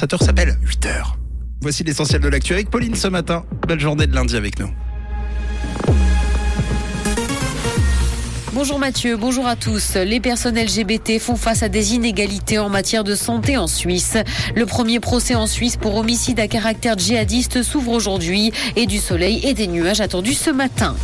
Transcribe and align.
Cette 0.00 0.12
heure 0.12 0.22
s'appelle 0.22 0.56
8 0.62 0.86
heures. 0.86 1.18
Voici 1.60 1.82
l'essentiel 1.82 2.20
de 2.20 2.28
l'actu 2.28 2.52
avec 2.52 2.70
Pauline 2.70 2.94
ce 2.94 3.08
matin. 3.08 3.44
Belle 3.66 3.80
journée 3.80 4.06
de 4.06 4.14
lundi 4.14 4.36
avec 4.36 4.60
nous. 4.60 4.70
Bonjour 8.52 8.78
Mathieu, 8.78 9.16
bonjour 9.16 9.48
à 9.48 9.56
tous. 9.56 9.96
Les 9.96 10.20
personnes 10.20 10.56
LGBT 10.56 11.18
font 11.18 11.34
face 11.34 11.64
à 11.64 11.68
des 11.68 11.94
inégalités 11.94 12.60
en 12.60 12.68
matière 12.68 13.02
de 13.02 13.16
santé 13.16 13.56
en 13.56 13.66
Suisse. 13.66 14.16
Le 14.54 14.66
premier 14.66 15.00
procès 15.00 15.34
en 15.34 15.48
Suisse 15.48 15.76
pour 15.76 15.96
homicide 15.96 16.38
à 16.38 16.46
caractère 16.46 16.96
djihadiste 16.96 17.64
s'ouvre 17.64 17.90
aujourd'hui 17.90 18.52
et 18.76 18.86
du 18.86 18.98
soleil 18.98 19.40
et 19.42 19.52
des 19.52 19.66
nuages 19.66 20.00
attendus 20.00 20.34
ce 20.34 20.50
matin. 20.50 20.94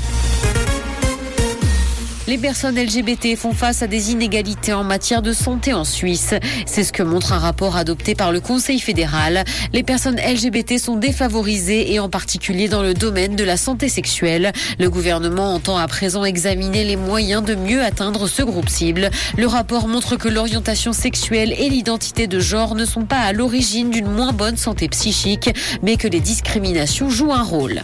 Les 2.27 2.39
personnes 2.39 2.81
LGBT 2.81 3.37
font 3.37 3.53
face 3.53 3.83
à 3.83 3.87
des 3.87 4.11
inégalités 4.11 4.73
en 4.73 4.83
matière 4.83 5.21
de 5.21 5.35
santé 5.35 5.75
en 5.75 5.85
Suisse. 5.85 6.33
C'est 6.65 6.83
ce 6.83 6.91
que 6.91 7.03
montre 7.03 7.35
un 7.35 7.39
rapport 7.39 7.77
adopté 7.77 8.15
par 8.15 8.33
le 8.33 8.41
Conseil 8.41 8.81
fédéral. 8.81 9.45
Les 9.75 9.83
personnes 9.83 10.17
LGBT 10.17 10.79
sont 10.79 10.97
défavorisées 10.97 11.93
et 11.93 12.01
en 12.01 12.09
particulier 12.09 12.67
dans 12.67 12.83
le 12.83 12.95
domaine 12.95 13.37
de 13.37 13.45
la 13.45 13.59
santé 13.59 13.91
sexuelle. 13.91 14.53
Le 14.79 14.89
gouvernement 14.89 15.53
entend 15.53 15.77
à 15.77 15.87
présent 15.87 16.25
examiner 16.25 16.85
les 16.85 16.97
moyens 16.97 17.45
de 17.45 17.55
mieux 17.55 17.83
atteindre 17.83 18.27
ce 18.27 18.43
groupe 18.43 18.71
cible. 18.71 19.11
Le 19.37 19.47
rapport 19.47 19.87
montre 19.87 20.17
que 20.17 20.29
l'orientation 20.29 20.95
sexuelle 20.95 21.53
et 21.59 21.69
l'identité 21.69 22.27
de 22.27 22.41
genre 22.41 22.75
ne 22.75 22.87
sont 22.87 23.05
pas 23.05 23.21
à 23.21 23.35
l'origine 23.35 23.91
d'une 23.91 24.11
moins 24.11 24.33
bonne 24.33 24.57
santé 24.57 24.89
psychique, 24.89 25.51
mais 25.83 25.99
que 25.99 26.09
les 26.09 26.21
discriminations 26.21 27.11
jouent 27.11 27.35
un 27.35 27.43
rôle. 27.43 27.83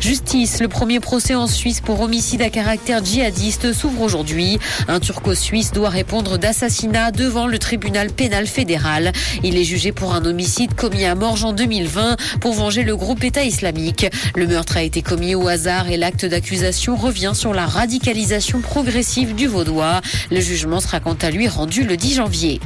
Justice, 0.00 0.60
le 0.60 0.68
premier 0.68 1.00
procès 1.00 1.34
en 1.34 1.46
Suisse 1.46 1.80
pour 1.80 2.00
homicide 2.00 2.42
à 2.42 2.50
caractère 2.50 3.04
djihadiste 3.04 3.72
s'ouvre 3.72 4.02
aujourd'hui. 4.02 4.58
Un 4.88 5.00
turco-suisse 5.00 5.72
doit 5.72 5.88
répondre 5.88 6.38
d'assassinat 6.38 7.10
devant 7.10 7.46
le 7.46 7.58
tribunal 7.58 8.10
pénal 8.10 8.46
fédéral. 8.46 9.12
Il 9.42 9.56
est 9.56 9.64
jugé 9.64 9.92
pour 9.92 10.14
un 10.14 10.24
homicide 10.24 10.74
commis 10.74 11.04
à 11.04 11.14
Morges 11.14 11.44
en 11.44 11.52
2020 11.52 12.16
pour 12.40 12.52
venger 12.52 12.82
le 12.82 12.96
groupe 12.96 13.24
État 13.24 13.44
islamique. 13.44 14.06
Le 14.34 14.46
meurtre 14.46 14.76
a 14.76 14.82
été 14.82 15.02
commis 15.02 15.34
au 15.34 15.48
hasard 15.48 15.88
et 15.88 15.96
l'acte 15.96 16.26
d'accusation 16.26 16.96
revient 16.96 17.32
sur 17.34 17.54
la 17.54 17.66
radicalisation 17.66 18.60
progressive 18.60 19.34
du 19.34 19.46
Vaudois. 19.46 20.02
Le 20.30 20.40
jugement 20.40 20.80
sera 20.80 21.00
quant 21.00 21.16
à 21.20 21.30
lui 21.30 21.48
rendu 21.48 21.84
le 21.84 21.96
10 21.96 22.14
janvier. 22.14 22.60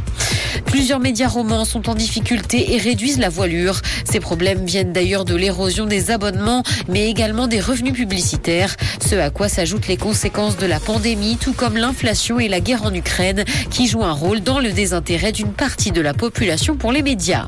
Plusieurs 0.66 1.00
médias 1.00 1.28
romans 1.28 1.64
sont 1.64 1.88
en 1.88 1.94
difficulté 1.94 2.74
et 2.74 2.78
réduisent 2.78 3.18
la 3.18 3.28
voilure. 3.28 3.80
Ces 4.04 4.20
problèmes 4.20 4.64
viennent 4.64 4.92
d'ailleurs 4.92 5.24
de 5.24 5.34
l'érosion 5.34 5.86
des 5.86 6.10
abonnements, 6.10 6.62
mais 6.88 7.08
également 7.08 7.46
des 7.46 7.60
revenus 7.60 7.94
publicitaires, 7.94 8.76
ce 9.04 9.14
à 9.16 9.30
quoi 9.30 9.48
s'ajoutent 9.48 9.88
les 9.88 9.96
conséquences 9.96 10.56
de 10.56 10.66
la 10.66 10.80
pandémie, 10.80 11.36
tout 11.40 11.52
comme 11.52 11.76
l'inflation 11.76 12.38
et 12.38 12.48
la 12.48 12.60
guerre 12.60 12.84
en 12.84 12.94
Ukraine, 12.94 13.44
qui 13.70 13.86
jouent 13.86 14.04
un 14.04 14.12
rôle 14.12 14.40
dans 14.40 14.60
le 14.60 14.72
désintérêt 14.72 15.32
d'une 15.32 15.52
partie 15.52 15.92
de 15.92 16.00
la 16.00 16.14
population 16.14 16.76
pour 16.76 16.92
les 16.92 17.02
médias. 17.02 17.46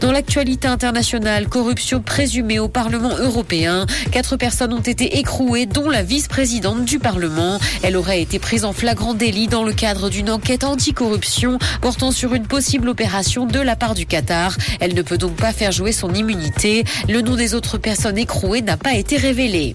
Dans 0.00 0.12
l'actualité 0.12 0.68
internationale, 0.68 1.48
corruption 1.48 2.00
présumée 2.00 2.60
au 2.60 2.68
Parlement 2.68 3.16
européen. 3.18 3.84
Quatre 4.12 4.36
personnes 4.36 4.72
ont 4.72 4.80
été 4.80 5.18
écrouées, 5.18 5.66
dont 5.66 5.88
la 5.88 6.04
vice-présidente 6.04 6.84
du 6.84 7.00
Parlement. 7.00 7.58
Elle 7.82 7.96
aurait 7.96 8.22
été 8.22 8.38
prise 8.38 8.64
en 8.64 8.72
flagrant 8.72 9.14
délit 9.14 9.48
dans 9.48 9.64
le 9.64 9.72
cadre 9.72 10.08
d'une 10.08 10.30
enquête 10.30 10.62
anticorruption 10.62 11.58
portant 11.80 12.12
sur 12.12 12.34
une 12.34 12.46
possible 12.46 12.88
opération 12.88 13.44
de 13.44 13.58
la 13.58 13.74
part 13.74 13.94
du 13.94 14.06
Qatar. 14.06 14.56
Elle 14.78 14.94
ne 14.94 15.02
peut 15.02 15.18
donc 15.18 15.34
pas 15.34 15.52
faire 15.52 15.72
jouer 15.72 15.90
son 15.90 16.14
immunité. 16.14 16.84
Le 17.08 17.20
nom 17.20 17.34
des 17.34 17.54
autres 17.54 17.76
personnes 17.76 18.18
écrouées 18.18 18.62
n'a 18.62 18.76
pas 18.76 18.94
été 18.94 19.16
révélé. 19.16 19.74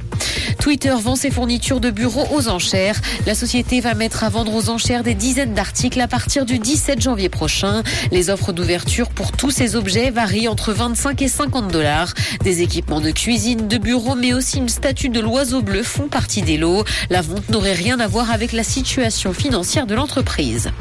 Twitter 0.60 0.94
vend 0.98 1.18
ses 1.18 1.30
fournitures 1.30 1.82
de 1.82 1.90
bureaux 1.90 2.26
aux 2.34 2.48
enchères. 2.48 3.02
La 3.26 3.36
société 3.36 3.82
va 3.82 3.96
mettre 3.96 4.24
à 4.24 4.30
vendre 4.30 4.56
aux 4.56 4.70
enchères 4.70 5.04
des 5.04 5.14
dizaines 5.14 5.54
d'articles 5.54 6.00
à 6.00 6.08
partir 6.08 6.46
du 6.46 6.58
17 6.58 7.02
janvier 7.02 7.28
prochain. 7.28 7.84
Les 8.12 8.30
offres 8.30 8.54
d'ouverture 8.54 9.10
pour 9.10 9.34
tous 9.34 9.52
ces 9.52 9.76
objets 9.76 10.10
varient 10.14 10.48
entre 10.48 10.72
25 10.72 11.22
et 11.22 11.28
50 11.28 11.72
dollars. 11.72 12.14
Des 12.44 12.62
équipements 12.62 13.02
de 13.02 13.12
cuisine, 13.12 13.68
de 13.68 13.78
bureau, 13.78 14.16
mais 14.16 14.34
aussi 14.34 14.60
une 14.60 14.70
statue 14.70 15.10
de 15.10 15.20
l'oiseau 15.20 15.62
bleu 15.62 15.84
font 15.84 16.08
partie 16.08 16.42
des 16.42 16.58
lots. 16.58 16.86
La 17.10 17.22
vente 17.22 17.50
n'aurait 17.50 17.74
rien 17.74 18.00
à 18.00 18.08
voir 18.08 18.32
avec 18.32 18.54
la 18.54 18.64
situation 18.64 19.34
financière 19.34 19.88
de 19.88 19.96
l'entreprise. 19.96 20.72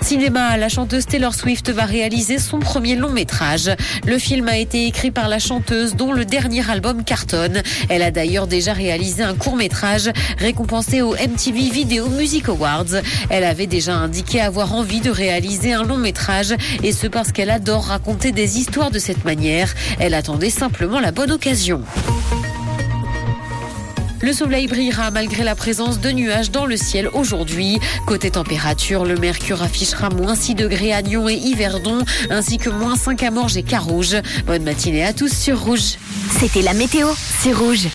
Cinéma, 0.00 0.56
la 0.56 0.68
chanteuse 0.68 1.06
Taylor 1.06 1.34
Swift 1.34 1.70
va 1.70 1.84
réaliser 1.84 2.38
son 2.38 2.58
premier 2.58 2.96
long 2.96 3.10
métrage. 3.10 3.70
Le 4.06 4.18
film 4.18 4.48
a 4.48 4.56
été 4.56 4.86
écrit 4.86 5.10
par 5.10 5.28
la 5.28 5.38
chanteuse 5.38 5.96
dont 5.96 6.12
le 6.12 6.24
dernier 6.24 6.68
album 6.70 7.04
cartonne. 7.04 7.62
Elle 7.88 8.02
a 8.02 8.10
d'ailleurs 8.10 8.46
déjà 8.46 8.72
réalisé 8.72 9.22
un 9.22 9.34
court 9.34 9.56
métrage 9.56 10.10
récompensé 10.38 11.02
au 11.02 11.14
MTV 11.14 11.70
Video 11.70 12.08
Music 12.08 12.48
Awards. 12.48 13.02
Elle 13.30 13.44
avait 13.44 13.66
déjà 13.66 13.94
indiqué 13.94 14.40
avoir 14.40 14.74
envie 14.74 15.00
de 15.00 15.10
réaliser 15.10 15.72
un 15.72 15.82
long 15.82 15.98
métrage 15.98 16.54
et 16.82 16.92
ce 16.92 17.06
parce 17.06 17.32
qu'elle 17.32 17.50
adore 17.50 17.86
raconter 17.86 18.32
des 18.32 18.58
histoires 18.58 18.90
de 18.90 18.98
cette 18.98 19.24
manière. 19.24 19.74
Elle 19.98 20.14
attendait 20.14 20.50
simplement 20.50 21.00
la 21.00 21.12
bonne 21.12 21.32
occasion. 21.32 21.82
Le 24.22 24.32
soleil 24.32 24.66
brillera 24.66 25.10
malgré 25.10 25.44
la 25.44 25.54
présence 25.54 26.00
de 26.00 26.10
nuages 26.10 26.50
dans 26.50 26.64
le 26.64 26.76
ciel 26.76 27.08
aujourd'hui. 27.12 27.78
Côté 28.06 28.30
température, 28.30 29.04
le 29.04 29.16
mercure 29.16 29.62
affichera 29.62 30.08
moins 30.08 30.34
6 30.34 30.54
degrés 30.54 30.92
à 30.92 31.02
Nyon 31.02 31.28
et 31.28 31.34
Yverdon, 31.34 31.98
ainsi 32.30 32.56
que 32.56 32.70
moins 32.70 32.96
5 32.96 33.22
à 33.22 33.30
Morges 33.30 33.56
et 33.58 33.62
Carouge. 33.62 34.16
Bonne 34.46 34.62
matinée 34.62 35.04
à 35.04 35.12
tous 35.12 35.32
sur 35.32 35.60
Rouge. 35.60 35.98
C'était 36.40 36.62
la 36.62 36.72
météo, 36.72 37.08
c'est 37.40 37.52
Rouge. 37.52 37.84